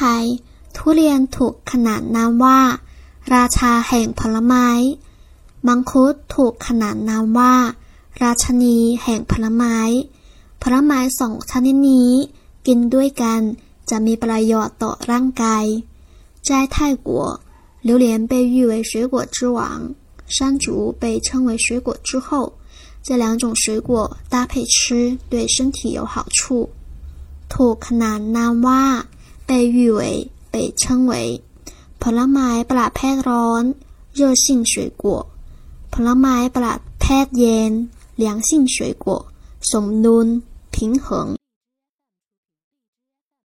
[0.00, 0.23] ทย
[0.75, 2.59] ทุเรียนถูกขนานนามว่า
[3.33, 4.67] ราชาแห่งผลไม้
[5.67, 7.55] มังคุดถูกขนานนามว่า
[8.21, 9.77] ราชนีแห่งผลไม้
[10.61, 12.11] ผลไม้สองชนิดนี้
[12.67, 13.41] กินด้วยกัน
[13.89, 15.65] จะมีประโยชน์ต่อร่างกาย
[16.47, 17.07] 在泰国，
[17.87, 19.59] 榴莲被誉为水果之王，
[20.27, 20.65] 山竹
[20.99, 22.53] 被称为水果之后。
[23.03, 26.69] 这两种水果搭配吃，对身体有好处。
[27.53, 28.83] ถูกขนานนามว่า
[29.50, 30.00] 被誉为
[30.52, 31.12] 被称为
[32.02, 33.62] ผลไม้ประเภทร้อน
[34.18, 35.04] 热性水果
[35.92, 37.72] ผลไม้ประเภทเย็น
[38.22, 39.06] 凉性水果
[39.70, 40.26] สมดุล
[40.74, 41.06] 平衡